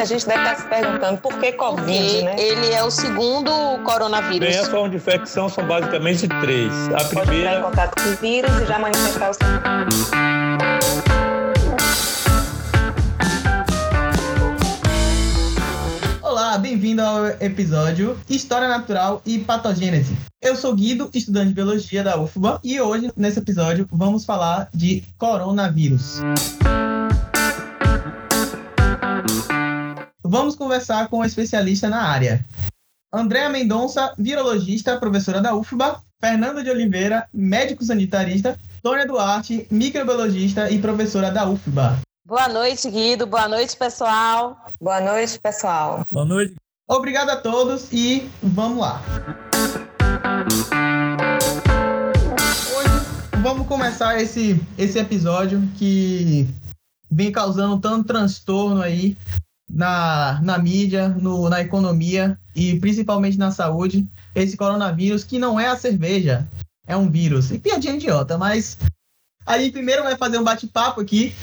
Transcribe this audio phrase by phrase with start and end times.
[0.00, 2.36] muita gente deve estar se perguntando por que Covid, Porque né?
[2.38, 3.50] ele é o segundo
[3.84, 4.48] coronavírus.
[4.48, 6.72] Bem, a forma de infecção são basicamente três.
[6.88, 9.36] A Pode entrar em primeira, contato com o vírus e já manifestar os
[16.22, 20.16] Olá, bem-vindo ao episódio História Natural e Patogênese.
[20.40, 25.04] Eu sou Guido, estudante de Biologia da UFBA, e hoje, nesse episódio, vamos falar de
[25.18, 26.22] coronavírus.
[30.32, 32.46] Vamos conversar com um especialista na área.
[33.12, 40.78] Andréa Mendonça, virologista, professora da UFBA, Fernando de Oliveira, médico sanitarista, Tônia Duarte, microbiologista e
[40.78, 41.98] professora da UFBA.
[42.24, 43.26] Boa noite, Guido.
[43.26, 44.64] Boa noite, pessoal.
[44.80, 46.06] Boa noite, pessoal.
[46.08, 46.54] boa noite.
[46.88, 49.02] Obrigado a todos e vamos lá.
[52.76, 56.46] Hoje vamos começar esse, esse episódio que
[57.10, 59.16] vem causando tanto transtorno aí
[59.72, 64.08] na, na mídia, no, na economia e principalmente na saúde.
[64.34, 66.46] Esse coronavírus que não é a cerveja,
[66.86, 67.50] é um vírus.
[67.50, 68.78] E piadinha idiota, mas
[69.46, 71.34] a gente primeiro vai fazer um bate-papo aqui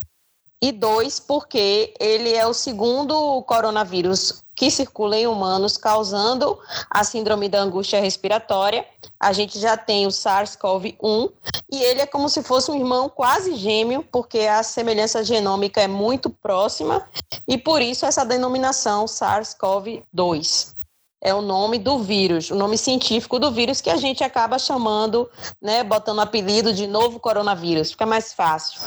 [0.64, 7.50] E dois, porque ele é o segundo coronavírus que circula em humanos, causando a síndrome
[7.50, 8.86] da angústia respiratória.
[9.20, 11.32] A gente já tem o SARS-CoV-1
[11.68, 15.88] e ele é como se fosse um irmão quase gêmeo, porque a semelhança genômica é
[15.88, 17.04] muito próxima
[17.48, 20.76] e por isso essa denominação SARS-CoV-2
[21.24, 25.28] é o nome do vírus, o nome científico do vírus que a gente acaba chamando,
[25.60, 28.80] né, botando apelido de novo coronavírus, fica mais fácil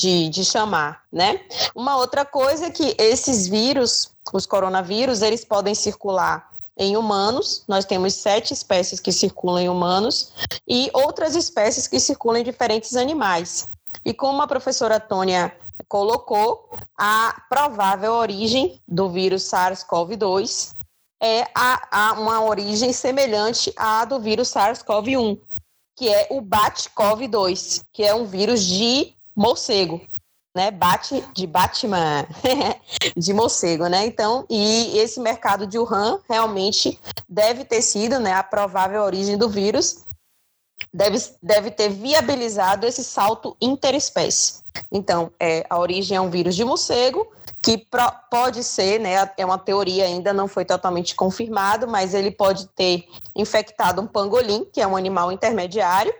[0.00, 1.40] de, de chamar, né?
[1.74, 7.84] Uma outra coisa é que esses vírus, os coronavírus, eles podem circular em humanos, nós
[7.84, 10.32] temos sete espécies que circulam em humanos
[10.66, 13.68] e outras espécies que circulam em diferentes animais.
[14.02, 15.54] E como a professora Tônia
[15.86, 20.70] colocou, a provável origem do vírus SARS-CoV-2
[21.22, 25.38] é a, a uma origem semelhante à do vírus SARS-CoV-1,
[25.94, 29.98] que é o BAT-CoV-2, que é um vírus de morcego,
[30.54, 30.70] né?
[30.70, 32.26] Bate de Batman,
[33.16, 34.04] de morcego, né?
[34.04, 39.48] Então, e esse mercado de Wuhan realmente deve ter sido, né, a provável origem do
[39.48, 40.04] vírus,
[40.92, 44.60] deve, deve ter viabilizado esse salto interespécie.
[44.92, 47.26] Então, é, a origem é um vírus de morcego,
[47.62, 52.30] que pro, pode ser, né, é uma teoria ainda não foi totalmente confirmado, mas ele
[52.30, 56.12] pode ter infectado um pangolim, que é um animal intermediário,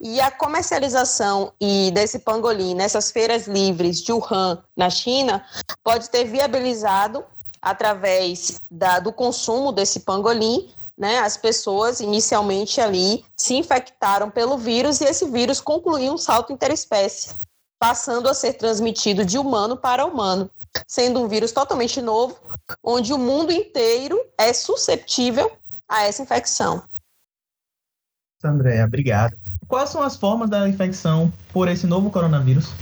[0.00, 5.44] e a comercialização e desse pangolim nessas feiras livres de Wuhan, na China,
[5.84, 7.24] pode ter viabilizado
[7.62, 10.68] através da, do consumo desse pangolim
[10.98, 16.52] né, as pessoas inicialmente ali se infectaram pelo vírus e esse vírus concluiu um salto
[16.52, 17.30] interespécie,
[17.78, 20.50] passando a ser transmitido de humano para humano,
[20.86, 22.38] sendo um vírus totalmente novo,
[22.82, 25.50] onde o mundo inteiro é susceptível
[25.88, 26.82] a essa infecção.
[28.44, 29.36] Andréa, obrigado.
[29.66, 32.72] quais são as formas da infecção por esse novo coronavírus?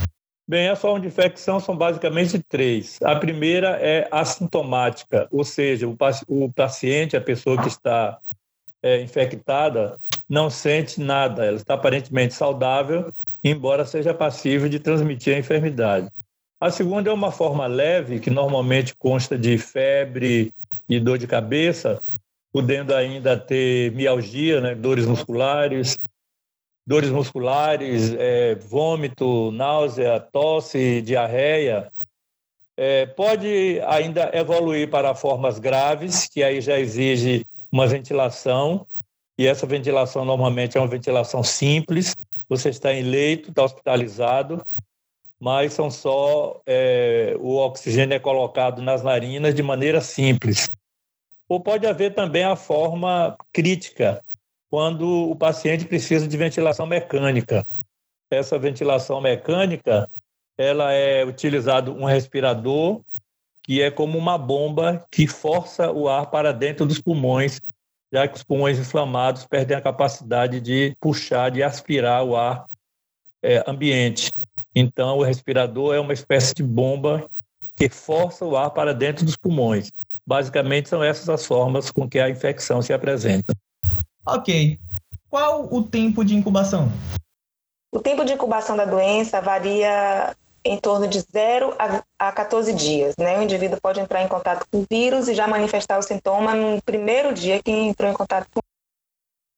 [0.48, 2.98] Bem, as formas de infecção são basicamente três.
[3.02, 8.18] A primeira é assintomática, ou seja, o, paciente, a pessoa que está
[8.80, 15.38] é, infectada, não sente nada, ela está aparentemente saudável, embora seja passível de transmitir a
[15.38, 16.08] enfermidade.
[16.58, 20.52] A segunda é uma forma leve, que normalmente consta de febre
[20.88, 22.00] e dor de cabeça,
[22.50, 25.98] podendo ainda ter mialgia, né, dores musculares,
[26.86, 31.92] dores musculares, é, vômito, náusea, tosse, diarreia.
[32.74, 38.86] É, pode ainda evoluir para formas graves, que aí já exige uma ventilação,
[39.38, 42.16] e essa ventilação normalmente é uma ventilação simples.
[42.48, 44.64] Você está em leito, está hospitalizado,
[45.40, 50.70] mas são só é, o oxigênio é colocado nas narinas de maneira simples.
[51.48, 54.22] Ou pode haver também a forma crítica,
[54.68, 57.64] quando o paciente precisa de ventilação mecânica.
[58.30, 60.08] Essa ventilação mecânica,
[60.58, 63.00] ela é utilizado um respirador
[63.62, 67.60] que é como uma bomba que força o ar para dentro dos pulmões,
[68.12, 72.64] já que os pulmões inflamados perdem a capacidade de puxar, de aspirar o ar
[73.42, 74.32] é, ambiente.
[74.78, 77.26] Então, o respirador é uma espécie de bomba
[77.74, 79.90] que força o ar para dentro dos pulmões.
[80.26, 83.54] Basicamente, são essas as formas com que a infecção se apresenta.
[84.26, 84.78] Ok.
[85.30, 86.92] Qual o tempo de incubação?
[87.90, 91.74] O tempo de incubação da doença varia em torno de 0
[92.18, 93.14] a 14 dias.
[93.16, 93.38] Né?
[93.38, 96.82] O indivíduo pode entrar em contato com o vírus e já manifestar o sintoma no
[96.82, 98.60] primeiro dia que entrou em contato com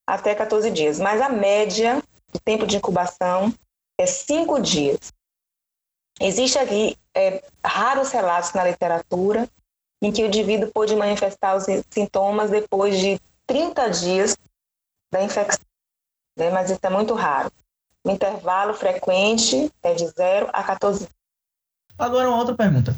[0.06, 1.00] até 14 dias.
[1.00, 2.00] Mas a média
[2.32, 3.52] do tempo de incubação
[3.98, 5.12] é 5 dias.
[6.20, 9.48] Existem aqui é, raros relatos na literatura
[10.00, 14.36] em que o indivíduo pode manifestar os sintomas depois de 30 dias
[15.12, 15.64] da infecção,
[16.36, 16.50] né?
[16.50, 17.50] mas isso é muito raro.
[18.04, 21.08] O intervalo frequente é de 0 a 14
[21.98, 22.94] Agora, uma outra pergunta.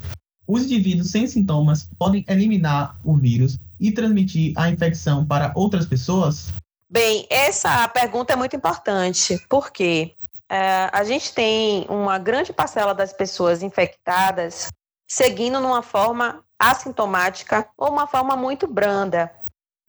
[0.46, 6.52] Os indivíduos sem sintomas podem eliminar o vírus e transmitir a infecção para outras pessoas?
[6.88, 10.14] Bem, essa pergunta é muito importante, porque
[10.50, 14.68] é, a gente tem uma grande parcela das pessoas infectadas
[15.08, 19.32] seguindo numa forma assintomática ou uma forma muito branda.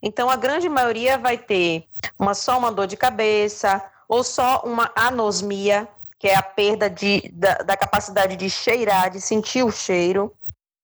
[0.00, 1.86] Então, a grande maioria vai ter
[2.16, 5.88] uma, só uma dor de cabeça ou só uma anosmia,
[6.18, 10.32] que é a perda de, da, da capacidade de cheirar, de sentir o cheiro.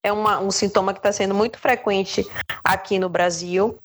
[0.02, 2.26] É uma, um sintoma que está sendo muito frequente
[2.64, 3.78] aqui no Brasil,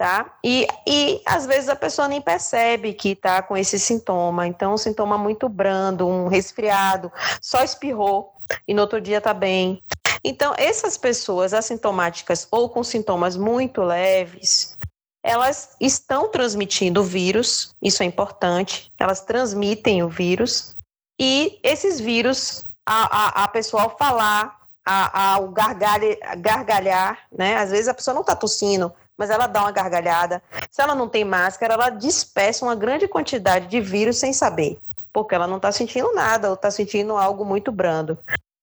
[0.00, 0.32] tá?
[0.42, 4.46] E, e às vezes a pessoa nem percebe que está com esse sintoma.
[4.46, 8.32] Então, um sintoma muito brando, um resfriado, só espirrou
[8.66, 9.82] e no outro dia está bem.
[10.24, 14.78] Então, essas pessoas assintomáticas ou com sintomas muito leves,
[15.22, 20.74] elas estão transmitindo o vírus, isso é importante, elas transmitem o vírus,
[21.20, 27.56] e esses vírus, a, a, a pessoa ao falar, ao gargalha, gargalhar, né?
[27.56, 28.90] Às vezes a pessoa não está tossindo,
[29.20, 30.42] mas ela dá uma gargalhada.
[30.70, 34.78] Se ela não tem máscara, ela dispersa uma grande quantidade de vírus sem saber,
[35.12, 38.18] porque ela não está sentindo nada ou está sentindo algo muito brando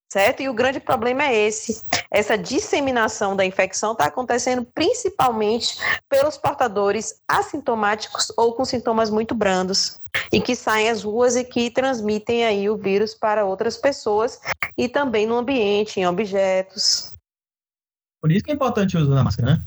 [0.09, 0.41] certo?
[0.41, 1.83] E o grande problema é esse.
[2.09, 5.77] Essa disseminação da infecção está acontecendo principalmente
[6.09, 9.99] pelos portadores assintomáticos ou com sintomas muito brandos
[10.31, 14.39] e que saem às ruas e que transmitem aí o vírus para outras pessoas
[14.77, 17.13] e também no ambiente, em objetos.
[18.21, 19.61] Por isso que é importante o uso da máscara, né?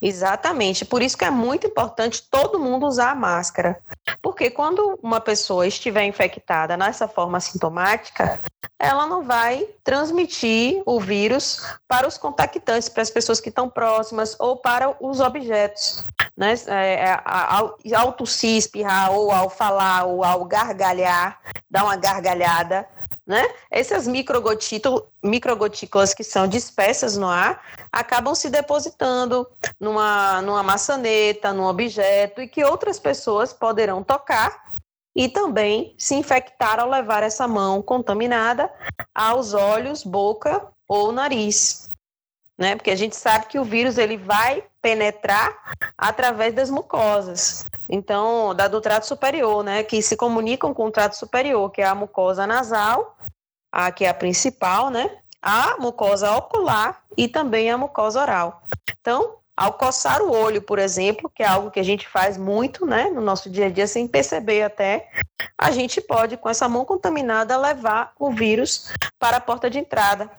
[0.00, 3.80] Exatamente, por isso que é muito importante todo mundo usar a máscara.
[4.22, 8.38] Porque quando uma pessoa estiver infectada nessa forma sintomática,
[8.78, 14.36] ela não vai transmitir o vírus para os contactantes, para as pessoas que estão próximas
[14.38, 16.04] ou para os objetos.
[16.36, 16.54] Né?
[16.68, 22.86] É, é ao, ao tossir, espirrar, ou ao falar, ou ao gargalhar, dar uma gargalhada,
[23.28, 23.46] né?
[23.70, 29.46] Essas microgotículas que são dispersas no ar acabam se depositando
[29.78, 34.72] numa, numa maçaneta, num objeto e que outras pessoas poderão tocar
[35.14, 38.72] e também se infectar ao levar essa mão contaminada
[39.14, 41.90] aos olhos, boca ou nariz.
[42.56, 42.76] Né?
[42.76, 45.54] Porque a gente sabe que o vírus ele vai penetrar
[45.98, 47.66] através das mucosas.
[47.88, 51.86] Então, da do trato superior, né, que se comunicam com o trato superior, que é
[51.86, 53.17] a mucosa nasal
[53.72, 55.10] a que é a principal, né?
[55.40, 58.62] A mucosa ocular e também a mucosa oral.
[59.00, 62.86] Então, ao coçar o olho, por exemplo, que é algo que a gente faz muito,
[62.86, 65.10] né, no nosso dia a dia sem perceber até,
[65.58, 70.30] a gente pode com essa mão contaminada levar o vírus para a porta de entrada.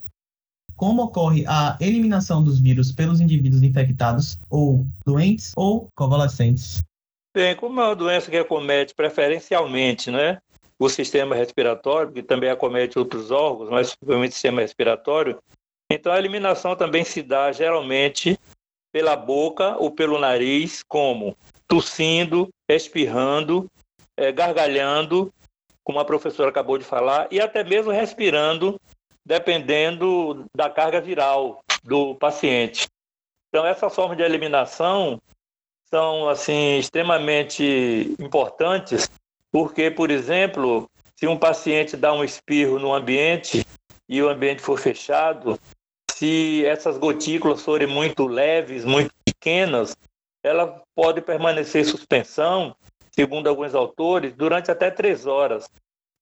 [0.73, 6.81] Como ocorre a eliminação dos vírus pelos indivíduos infectados ou doentes ou convalescentes?
[7.35, 10.41] Bem, como é uma doença que acomete preferencialmente, né,
[10.79, 15.37] o sistema respiratório, que também acomete outros órgãos, mas principalmente o sistema respiratório,
[15.91, 18.39] então a eliminação também se dá geralmente
[18.91, 21.35] pela boca ou pelo nariz, como
[21.67, 23.69] tossindo, espirrando,
[24.15, 25.31] é, gargalhando,
[25.83, 28.79] como a professora acabou de falar, e até mesmo respirando,
[29.25, 32.87] dependendo da carga viral do paciente.
[33.49, 35.19] Então, essa forma de eliminação
[35.89, 39.09] são assim extremamente importantes,
[39.51, 43.65] porque, por exemplo, se um paciente dá um espirro no ambiente
[44.07, 45.59] e o ambiente for fechado,
[46.11, 49.95] se essas gotículas forem muito leves, muito pequenas,
[50.43, 52.75] ela pode permanecer em suspensão,
[53.11, 55.69] segundo alguns autores, durante até três horas.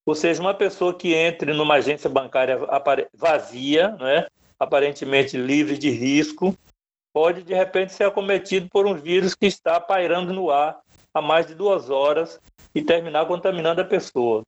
[0.06, 2.60] Ou seja, uma pessoa que entre numa agência bancária
[3.14, 4.28] vazia, né,
[4.60, 6.56] aparentemente livre de risco,
[7.14, 10.80] pode de repente ser acometido por um vírus que está pairando no ar
[11.14, 12.40] há mais de duas horas
[12.74, 14.44] e terminar contaminando a pessoa.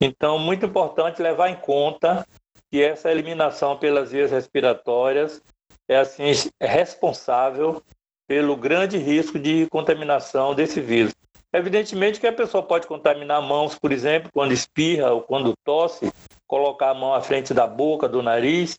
[0.00, 2.26] Então, muito importante levar em conta
[2.70, 5.42] que essa eliminação pelas vias respiratórias
[5.88, 6.24] é assim
[6.60, 7.82] é responsável
[8.26, 11.14] pelo grande risco de contaminação desse vírus.
[11.52, 16.12] Evidentemente que a pessoa pode contaminar mãos, por exemplo, quando espirra ou quando tosse,
[16.46, 18.78] colocar a mão à frente da boca, do nariz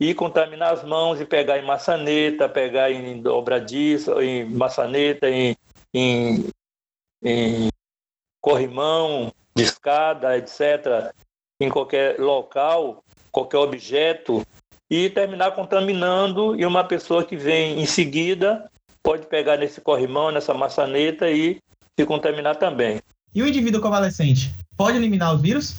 [0.00, 5.56] e contaminar as mãos e pegar em maçaneta, pegar em dobradiça, em maçaneta, em,
[5.94, 6.48] em,
[7.22, 7.68] em
[8.48, 11.12] corrimão, de escada, etc.,
[11.60, 14.42] em qualquer local, qualquer objeto,
[14.90, 18.70] e terminar contaminando, e uma pessoa que vem em seguida
[19.02, 21.60] pode pegar nesse corrimão, nessa maçaneta e
[21.94, 23.02] se contaminar também.
[23.34, 25.76] E o indivíduo convalescente pode eliminar os vírus?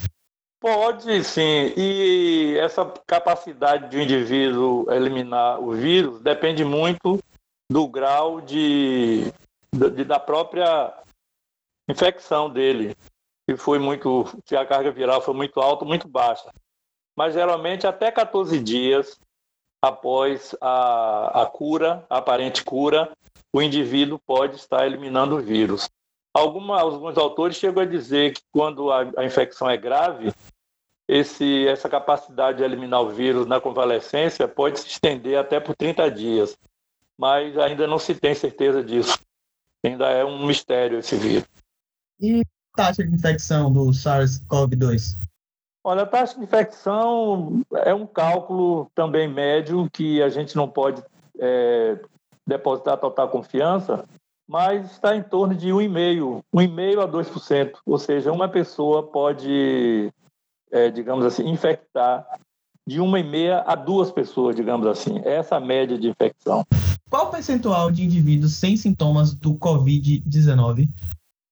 [0.61, 7.17] Pode sim, e essa capacidade de um indivíduo eliminar o vírus depende muito
[7.71, 9.33] do grau de,
[9.73, 10.93] de da própria
[11.89, 12.95] infecção dele.
[13.49, 16.51] Se foi muito, se a carga viral foi muito alta, muito baixa.
[17.15, 19.19] Mas geralmente até 14 dias
[19.81, 23.11] após a, a cura, a aparente cura,
[23.53, 25.89] o indivíduo pode estar eliminando o vírus.
[26.33, 30.31] Alguma, alguns autores chegam a dizer que quando a, a infecção é grave,
[31.07, 36.11] esse, essa capacidade de eliminar o vírus na convalescência pode se estender até por 30
[36.11, 36.55] dias,
[37.17, 39.17] mas ainda não se tem certeza disso.
[39.83, 41.47] Ainda é um mistério esse vírus.
[42.19, 42.43] E
[42.75, 45.17] taxa de infecção do SARS-CoV-2?
[45.83, 51.03] Olha, a taxa de infecção é um cálculo também médio que a gente não pode
[51.39, 51.99] é,
[52.45, 54.05] depositar total confiança,
[54.47, 57.73] mas está em torno de 1,5%, 1,5% a 2%.
[57.85, 60.11] Ou seja, uma pessoa pode
[60.71, 62.25] é, digamos assim, infectar
[62.87, 65.19] de uma e meia a duas pessoas, digamos assim.
[65.19, 66.65] É essa a média de infecção.
[67.09, 70.89] Qual o percentual de indivíduos sem sintomas do Covid-19?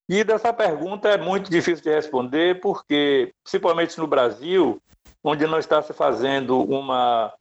[0.10, 4.82] E dessa pergunta é muito difícil de responder, porque, principalmente no Brasil,
[5.24, 7.34] onde não está se fazendo uma,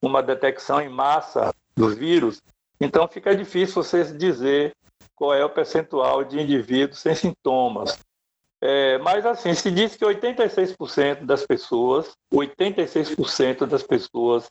[0.00, 2.40] uma detecção em massa do vírus,
[2.80, 4.74] então fica difícil você dizer
[5.14, 7.98] qual é o percentual de indivíduos sem sintomas.
[8.60, 14.50] É, mas assim, se diz que 86% das pessoas, 86% das pessoas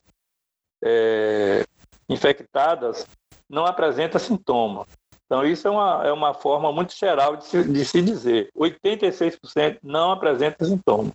[0.84, 1.64] é,
[2.08, 3.06] infectadas
[3.48, 4.86] não apresenta sintoma.
[5.26, 8.50] Então, isso é uma, é uma forma muito geral de se, de se dizer.
[8.56, 11.12] 86% não apresenta sintoma.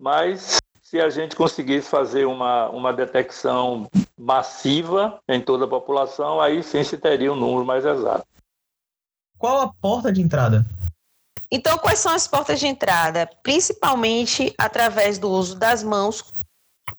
[0.00, 6.62] Mas, se a gente conseguisse fazer uma, uma detecção massiva em toda a população, aí
[6.62, 8.26] sim se teria um número mais exato.
[9.36, 10.64] Qual a porta de entrada?
[11.50, 13.28] Então, quais são as portas de entrada?
[13.42, 16.32] Principalmente através do uso das mãos,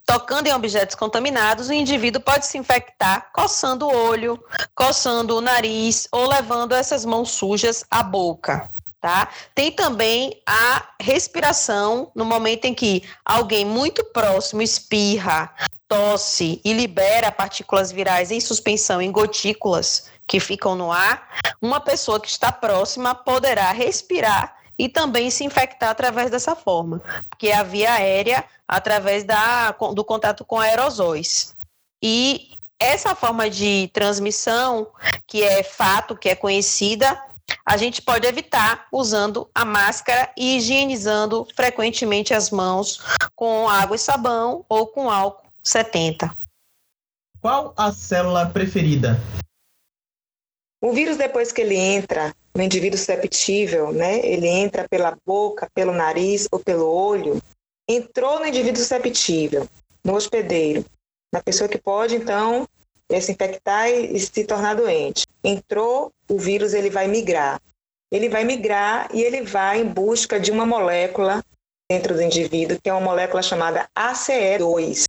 [0.05, 4.43] tocando em objetos contaminados, o indivíduo pode se infectar coçando o olho,
[4.75, 8.69] coçando o nariz ou levando essas mãos sujas à boca.
[9.01, 9.29] Tá?
[9.55, 15.53] Tem também a respiração no momento em que alguém muito próximo espirra,
[15.87, 21.27] tosse e libera partículas virais em suspensão em gotículas que ficam no ar,
[21.61, 27.01] uma pessoa que está próxima poderá respirar e também se infectar através dessa forma,
[27.37, 31.53] que é a via aérea através da, do contato com aerosóis.
[32.01, 34.87] E essa forma de transmissão,
[35.27, 37.21] que é fato, que é conhecida,
[37.65, 43.01] a gente pode evitar usando a máscara e higienizando frequentemente as mãos
[43.35, 46.33] com água e sabão ou com álcool 70.
[47.41, 49.19] Qual a célula preferida?
[50.81, 55.93] O vírus, depois que ele entra no indivíduo susceptível, né, ele entra pela boca, pelo
[55.93, 57.41] nariz ou pelo olho,
[57.87, 59.67] entrou no indivíduo susceptível,
[60.03, 60.85] no hospedeiro,
[61.33, 62.67] na pessoa que pode, então,
[63.19, 65.25] se infectar e se tornar doente.
[65.43, 67.59] Entrou, o vírus ele vai migrar.
[68.11, 71.43] ele vai migrar e ele vai em busca de uma molécula
[71.89, 75.05] dentro do indivíduo, que é uma molécula chamada ACE2.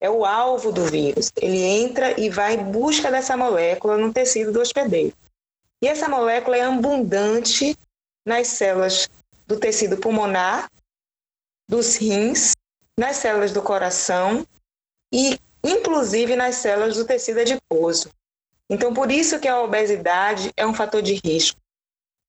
[0.00, 1.30] É o alvo do vírus.
[1.40, 5.14] Ele entra e vai em busca dessa molécula no tecido do hospedeiro.
[5.82, 7.76] E essa molécula é abundante
[8.26, 9.08] nas células
[9.46, 10.70] do tecido pulmonar,
[11.68, 12.52] dos rins,
[12.98, 14.46] nas células do coração
[15.12, 18.10] e, inclusive, nas células do tecido adiposo.
[18.68, 21.58] Então, por isso que a obesidade é um fator de risco,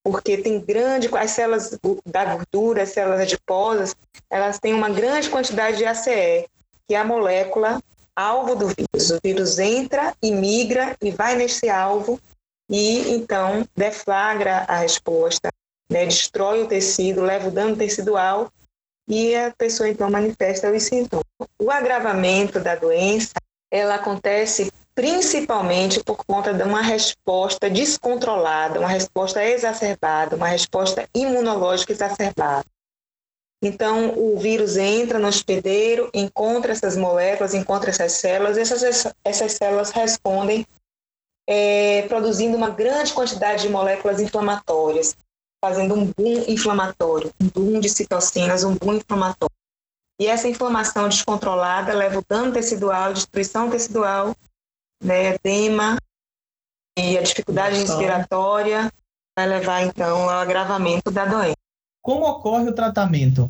[0.04, 3.96] porque tem grande, as células da gordura, as células adiposas,
[4.30, 6.48] elas têm uma grande quantidade de ACE,
[6.88, 7.82] que é a molécula
[8.16, 9.12] alvo do vírus.
[9.12, 12.20] O vírus entra e migra e vai nesse alvo
[12.70, 15.50] e então deflagra a resposta,
[15.90, 18.52] né, destrói o tecido, leva o dano tecidual
[19.08, 21.26] e a pessoa então manifesta os sintomas.
[21.62, 23.34] O agravamento da doença,
[23.72, 31.94] ela acontece principalmente por conta de uma resposta descontrolada, uma resposta exacerbada, uma resposta imunológica
[31.94, 32.66] exacerbada.
[33.64, 39.92] Então, o vírus entra no hospedeiro, encontra essas moléculas, encontra essas células, essas, essas células
[39.92, 40.66] respondem
[41.48, 45.16] é, produzindo uma grande quantidade de moléculas inflamatórias,
[45.64, 49.56] fazendo um boom inflamatório, um boom de citocinas, um boom inflamatório.
[50.20, 54.36] E essa inflamação descontrolada leva o dano tecidual, destruição tecidual,
[55.02, 55.98] né, edema
[56.98, 57.94] e a dificuldade Nossa.
[57.94, 58.92] respiratória
[59.38, 61.56] vai levar então ao agravamento da doença.
[62.02, 63.50] Como ocorre o tratamento?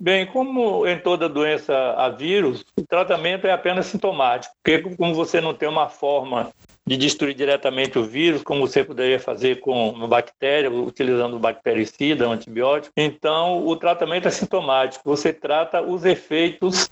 [0.00, 5.40] Bem, como em toda doença a vírus, o tratamento é apenas sintomático, porque como você
[5.40, 6.52] não tem uma forma
[6.86, 12.32] de destruir diretamente o vírus, como você poderia fazer com uma bactéria, utilizando bactericida, um
[12.32, 12.92] antibiótico.
[12.96, 15.02] Então, o tratamento é sintomático.
[15.04, 16.90] Você trata os efeitos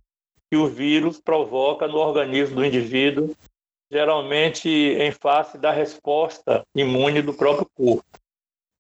[0.51, 3.35] que o vírus provoca no organismo do indivíduo,
[3.91, 8.05] geralmente em face da resposta imune do próprio corpo.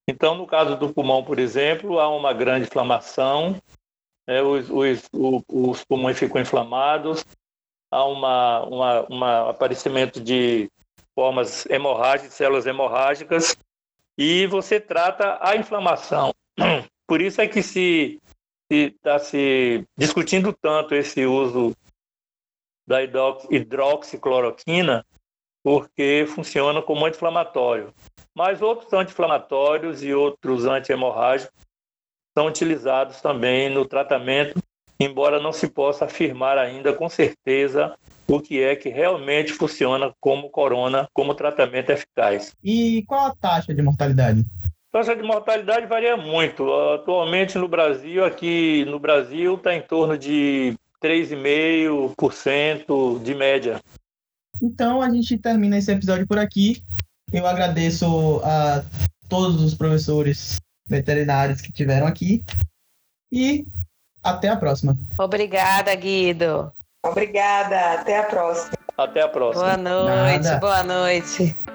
[0.08, 3.60] Então, no caso do pulmão, por exemplo, há uma grande inflamação,
[4.26, 5.08] né, os, os,
[5.48, 7.24] os, pulmões ficam inflamados,
[7.90, 10.70] há uma, uma, uma aparecimento de
[11.14, 13.56] formas hemorrágicas, células hemorrágicas,
[14.16, 16.32] e você trata a inflamação.
[17.06, 18.20] Por isso é que se
[18.70, 21.76] está se discutindo tanto esse uso
[22.86, 25.04] da hidroxicloroquina,
[25.62, 27.94] porque funciona como anti-inflamatório.
[28.34, 31.54] Mas outros anti-inflamatórios e outros anti-hemorrágicos
[32.36, 34.58] são utilizados também no tratamento,
[34.98, 37.94] embora não se possa afirmar ainda com certeza
[38.26, 42.54] o que é que realmente funciona como corona, como tratamento eficaz.
[42.62, 44.46] E qual a taxa de mortalidade?
[44.92, 46.72] A taxa de mortalidade varia muito.
[46.94, 53.82] Atualmente no Brasil, aqui no Brasil, está em torno de 3,5% de média.
[54.62, 56.82] Então a gente termina esse episódio por aqui.
[57.32, 58.84] Eu agradeço a
[59.28, 62.44] todos os professores veterinários que tiveram aqui
[63.32, 63.66] e
[64.22, 64.96] até a próxima.
[65.18, 66.72] Obrigada, Guido.
[67.04, 68.72] Obrigada, até a próxima.
[68.96, 69.64] Até a próxima.
[69.64, 70.58] Boa noite, Nada.
[70.60, 71.71] boa noite.